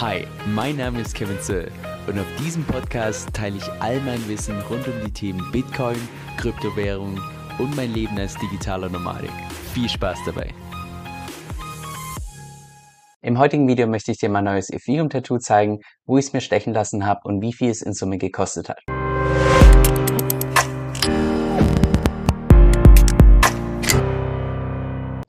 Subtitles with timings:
[0.00, 1.70] Hi, mein Name ist Kevin Zöll
[2.06, 5.98] und auf diesem Podcast teile ich all mein Wissen rund um die Themen Bitcoin,
[6.38, 7.20] Kryptowährung
[7.58, 9.30] und mein Leben als digitaler Nomadik.
[9.74, 10.54] Viel Spaß dabei!
[13.20, 16.72] Im heutigen Video möchte ich dir mein neues Ethereum-Tattoo zeigen, wo ich es mir stechen
[16.72, 18.78] lassen habe und wie viel es in Summe gekostet hat.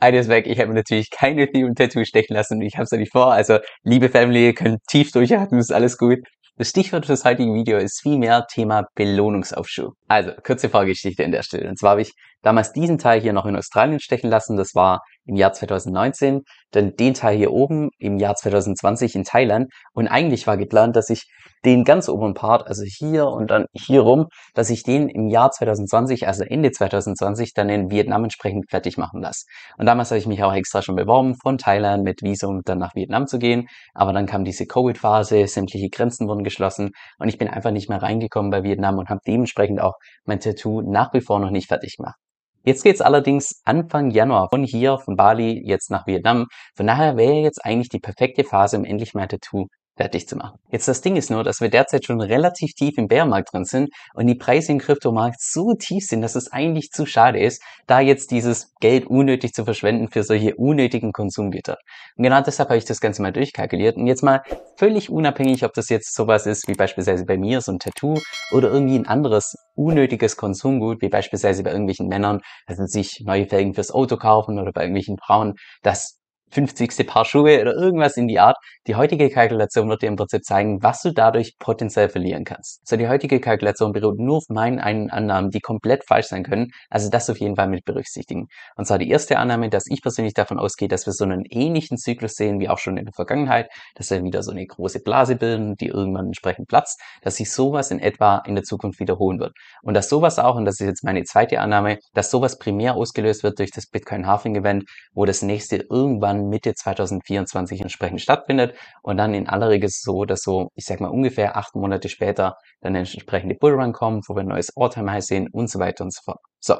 [0.01, 2.97] Eines weg, ich habe mir natürlich keine Ethereum-Tattoo stechen lassen und ich habe es ja
[2.97, 3.31] nicht vor.
[3.31, 6.19] Also, liebe Family, könnt tief durchatmen, ist alles gut.
[6.57, 9.93] Das Stichwort für das heutige Video ist vielmehr Thema Belohnungsaufschub.
[10.07, 11.69] Also, kurze Vorgeschichte an der Stelle.
[11.69, 14.57] Und zwar habe ich damals diesen Teil hier noch in Australien stechen lassen.
[14.57, 16.41] Das war im Jahr 2019.
[16.71, 19.71] Dann den Teil hier oben im Jahr 2020 in Thailand.
[19.93, 21.27] Und eigentlich war geplant, dass ich
[21.65, 25.51] den ganz oberen Part, also hier und dann hier rum, dass ich den im Jahr
[25.51, 29.45] 2020, also Ende 2020, dann in Vietnam entsprechend fertig machen lasse.
[29.77, 32.95] Und damals habe ich mich auch extra schon beworben, von Thailand mit Visum dann nach
[32.95, 33.67] Vietnam zu gehen.
[33.93, 38.01] Aber dann kam diese Covid-Phase, sämtliche Grenzen wurden geschlossen und ich bin einfach nicht mehr
[38.01, 39.93] reingekommen bei Vietnam und habe dementsprechend auch
[40.25, 42.15] mein Tattoo nach wie vor noch nicht fertig gemacht.
[42.63, 46.47] Jetzt geht's allerdings Anfang Januar von hier, von Bali, jetzt nach Vietnam.
[46.75, 50.57] Von daher wäre jetzt eigentlich die perfekte Phase, um endlich mein Tattoo fertig zu machen.
[50.71, 53.89] Jetzt das Ding ist nur, dass wir derzeit schon relativ tief im Bärmarkt drin sind
[54.13, 57.99] und die Preise im Kryptomarkt so tief sind, dass es eigentlich zu schade ist, da
[57.99, 61.77] jetzt dieses Geld unnötig zu verschwenden für solche unnötigen Konsumgüter.
[62.15, 64.41] Und genau deshalb habe ich das Ganze mal durchkalkuliert und jetzt mal
[64.77, 68.17] völlig unabhängig, ob das jetzt sowas ist wie beispielsweise bei mir so ein Tattoo
[68.53, 73.73] oder irgendwie ein anderes unnötiges Konsumgut, wie beispielsweise bei irgendwelchen Männern, also sich neue Felgen
[73.73, 76.20] fürs Auto kaufen oder bei irgendwelchen Frauen, das
[76.51, 77.07] 50.
[77.07, 78.57] Paar Schuhe oder irgendwas in die Art.
[78.87, 82.85] Die heutige Kalkulation wird dir im Prinzip zeigen, was du dadurch potenziell verlieren kannst.
[82.87, 86.67] So, die heutige Kalkulation beruht nur auf meinen einen Annahmen, die komplett falsch sein können.
[86.89, 88.47] Also das auf jeden Fall mit berücksichtigen.
[88.75, 91.97] Und zwar die erste Annahme, dass ich persönlich davon ausgehe, dass wir so einen ähnlichen
[91.97, 95.35] Zyklus sehen wie auch schon in der Vergangenheit, dass wir wieder so eine große Blase
[95.35, 99.53] bilden, die irgendwann entsprechend platzt, dass sich sowas in etwa in der Zukunft wiederholen wird.
[99.83, 103.43] Und dass sowas auch, und das ist jetzt meine zweite Annahme, dass sowas primär ausgelöst
[103.43, 104.83] wird durch das Bitcoin Halving Event,
[105.13, 110.41] wo das nächste irgendwann Mitte 2024 entsprechend stattfindet und dann in aller Regel so, dass
[110.41, 114.47] so, ich sag mal ungefähr acht Monate später dann entsprechende Bullrun kommt, wo wir ein
[114.47, 116.39] neues All-Time-High sehen und so weiter und so fort.
[116.59, 116.75] So,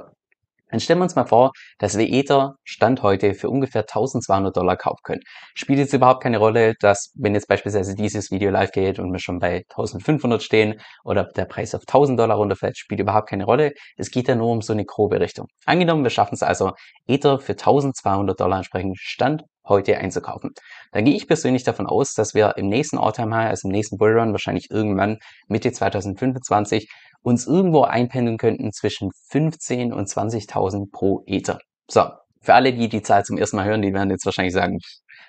[0.72, 4.78] dann stellen wir uns mal vor, dass wir Ether Stand heute für ungefähr 1200 Dollar
[4.78, 5.22] kaufen können.
[5.54, 9.20] Spielt jetzt überhaupt keine Rolle, dass wenn jetzt beispielsweise dieses Video live geht und wir
[9.20, 13.74] schon bei 1500 stehen oder der Preis auf 1000 Dollar runterfällt, spielt überhaupt keine Rolle.
[13.98, 15.48] Es geht ja nur um so eine grobe Richtung.
[15.66, 16.72] Angenommen, wir schaffen es also,
[17.06, 20.52] Ether für 1200 Dollar entsprechend Stand heute einzukaufen.
[20.92, 23.98] Dann gehe ich persönlich davon aus, dass wir im nächsten All-Time High, also im nächsten
[23.98, 25.18] Bullrun, wahrscheinlich irgendwann
[25.48, 26.88] Mitte 2025,
[27.24, 31.60] uns irgendwo einpendeln könnten zwischen 15 und 20.000 pro Ether.
[31.90, 32.04] So,
[32.42, 34.80] für alle, die die Zahl zum ersten Mal hören, die werden jetzt wahrscheinlich sagen,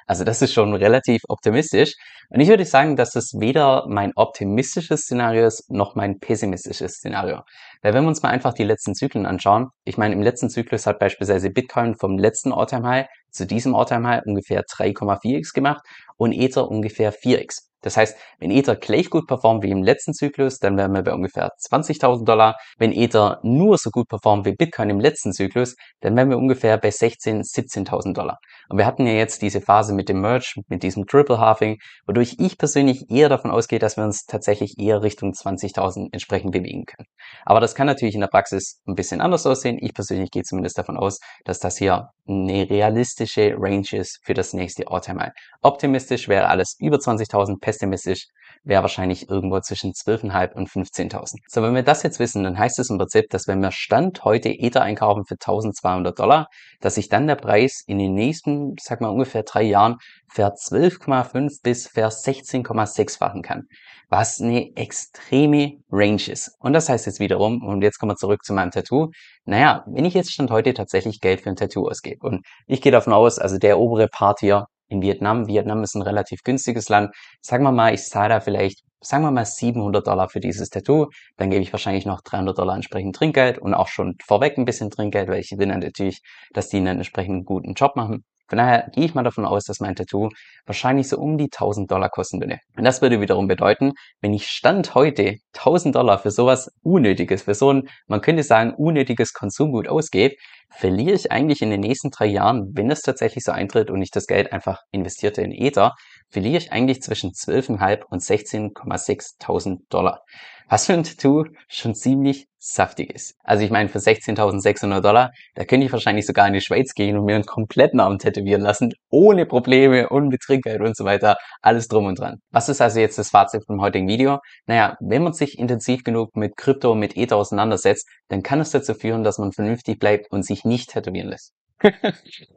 [0.06, 1.94] also das ist schon relativ optimistisch.
[2.30, 7.42] Und ich würde sagen, dass das weder mein optimistisches Szenario ist, noch mein pessimistisches Szenario.
[7.82, 10.86] Weil wenn wir uns mal einfach die letzten Zyklen anschauen, ich meine, im letzten Zyklus
[10.86, 15.84] hat beispielsweise Bitcoin vom letzten All-Time High zu diesem All-Time High ungefähr 3,4x gemacht
[16.16, 17.71] und Ether ungefähr 4x.
[17.82, 21.12] Das heißt, wenn Ether gleich gut performt wie im letzten Zyklus, dann wären wir bei
[21.12, 22.56] ungefähr 20.000 Dollar.
[22.78, 26.78] Wenn Ether nur so gut performt wie Bitcoin im letzten Zyklus, dann wären wir ungefähr
[26.78, 28.38] bei 16.000, 17.000 Dollar.
[28.68, 32.36] Und wir hatten ja jetzt diese Phase mit dem Merge, mit diesem Triple Halving, wodurch
[32.38, 37.06] ich persönlich eher davon ausgehe, dass wir uns tatsächlich eher Richtung 20.000 entsprechend bewegen können.
[37.44, 39.78] Aber das kann natürlich in der Praxis ein bisschen anders aussehen.
[39.80, 44.52] Ich persönlich gehe zumindest davon aus, dass das hier eine realistische Range ist für das
[44.52, 45.32] nächste All-Time High.
[45.60, 48.26] Optimistisch wäre alles über 20.000, pessimistisch
[48.64, 51.38] wäre wahrscheinlich irgendwo zwischen 12.500 und 15.000.
[51.48, 54.24] So, wenn wir das jetzt wissen, dann heißt es im Prinzip, dass wenn wir Stand
[54.24, 56.46] heute Ether einkaufen für 1.200 Dollar,
[56.80, 59.96] dass sich dann der Preis in den nächsten, sag mal ungefähr drei Jahren,
[60.28, 63.64] ver 12,5 bis ver 16,6-fachen kann.
[64.08, 66.54] Was eine extreme Range ist.
[66.58, 69.08] Und das heißt jetzt wiederum, und jetzt kommen wir zurück zu meinem Tattoo,
[69.44, 72.92] naja, wenn ich jetzt Stand heute tatsächlich Geld für ein Tattoo ausgebe und ich gehe
[72.92, 75.46] davon aus, also der obere Part hier in Vietnam.
[75.48, 77.14] Vietnam ist ein relativ günstiges Land.
[77.40, 81.08] Sagen wir mal, ich zahle da vielleicht, sagen wir mal 700 Dollar für dieses Tattoo.
[81.36, 84.90] Dann gebe ich wahrscheinlich noch 300 Dollar entsprechend Trinkgeld und auch schon vorweg ein bisschen
[84.90, 86.20] Trinkgeld, weil ich will natürlich,
[86.52, 88.24] dass die einen entsprechend guten Job machen.
[88.52, 90.28] Von daher gehe ich mal davon aus, dass mein Tattoo
[90.66, 92.58] wahrscheinlich so um die 1000 Dollar kosten würde.
[92.76, 97.54] Und das würde wiederum bedeuten, wenn ich Stand heute 1000 Dollar für sowas Unnötiges, für
[97.54, 100.34] so ein, man könnte sagen, unnötiges Konsumgut ausgebe,
[100.68, 104.10] verliere ich eigentlich in den nächsten drei Jahren, wenn es tatsächlich so eintritt und ich
[104.10, 105.94] das Geld einfach investierte in Ether,
[106.32, 110.22] verliere ich eigentlich zwischen 12.500 und 16,6.000 Dollar.
[110.68, 113.34] Was für ein Tattoo schon ziemlich saftig ist.
[113.44, 117.18] Also ich meine, für 16.600 Dollar, da könnte ich wahrscheinlich sogar in die Schweiz gehen
[117.18, 121.36] und mir einen kompletten Arm tätowieren lassen, ohne Probleme und mit Trinkgeld und so weiter,
[121.60, 122.38] alles drum und dran.
[122.50, 124.38] Was ist also jetzt das Fazit vom heutigen Video?
[124.66, 128.94] Naja, wenn man sich intensiv genug mit Krypto, mit Ether auseinandersetzt, dann kann es dazu
[128.94, 131.52] führen, dass man vernünftig bleibt und sich nicht tätowieren lässt.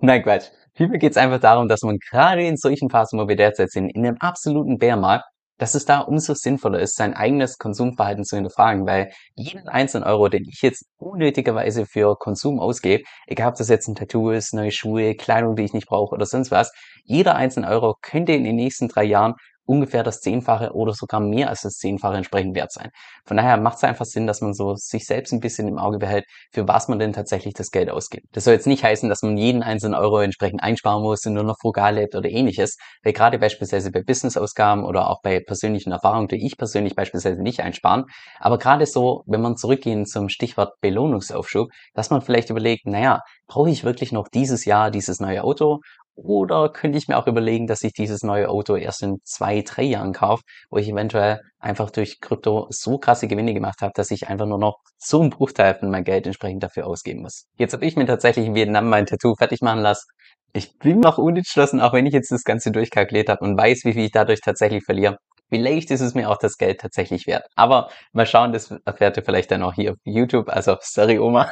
[0.01, 0.49] Nein, Quatsch.
[0.73, 3.89] Vielmehr geht es einfach darum, dass man gerade in solchen Phasen, wo wir derzeit sind,
[3.89, 5.25] in einem absoluten Bärmarkt,
[5.57, 10.27] dass es da umso sinnvoller ist, sein eigenes Konsumverhalten zu hinterfragen, weil jeden einzelnen Euro,
[10.27, 14.71] den ich jetzt unnötigerweise für Konsum ausgebe, egal ob das jetzt ein Tattoo ist, neue
[14.71, 16.73] Schuhe, Kleidung, die ich nicht brauche oder sonst was,
[17.05, 21.49] jeder einzelne Euro könnte in den nächsten drei Jahren ungefähr das Zehnfache oder sogar mehr
[21.49, 22.89] als das Zehnfache entsprechend wert sein.
[23.25, 25.97] Von daher macht es einfach Sinn, dass man so sich selbst ein bisschen im Auge
[25.99, 28.27] behält, für was man denn tatsächlich das Geld ausgibt.
[28.31, 31.43] Das soll jetzt nicht heißen, dass man jeden einzelnen Euro entsprechend einsparen muss und nur
[31.43, 36.27] noch frugal lebt oder ähnliches, weil gerade beispielsweise bei Business-Ausgaben oder auch bei persönlichen Erfahrungen,
[36.27, 38.05] die ich persönlich beispielsweise nicht einsparen,
[38.39, 43.69] aber gerade so, wenn man zurückgehen zum Stichwort Belohnungsaufschub, dass man vielleicht überlegt, naja, brauche
[43.69, 45.79] ich wirklich noch dieses Jahr dieses neue Auto
[46.15, 49.83] oder könnte ich mir auch überlegen, dass ich dieses neue Auto erst in zwei, drei
[49.83, 54.27] Jahren kaufe, wo ich eventuell einfach durch Krypto so krasse Gewinne gemacht habe, dass ich
[54.27, 57.45] einfach nur noch so einen Bruchteil von meinem Geld entsprechend dafür ausgeben muss.
[57.57, 60.07] Jetzt habe ich mir tatsächlich in Vietnam mein Tattoo fertig machen lassen.
[60.53, 63.93] Ich bin noch unentschlossen, auch wenn ich jetzt das Ganze durchkalkuliert habe und weiß, wie
[63.93, 65.17] viel ich dadurch tatsächlich verliere.
[65.49, 67.45] Vielleicht ist es mir auch das Geld tatsächlich wert.
[67.55, 70.49] Aber mal schauen, das erfährt ihr vielleicht dann auch hier auf YouTube.
[70.49, 71.51] Also, sorry Oma.